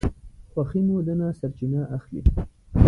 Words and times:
خوښي 0.51 0.81
مو 0.87 0.97
ده 1.07 1.13
نه 1.19 1.27
سرچینه 1.39 1.81
اخلي 1.97 2.21